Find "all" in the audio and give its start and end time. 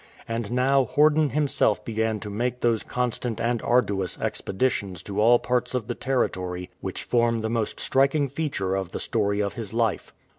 5.21-5.37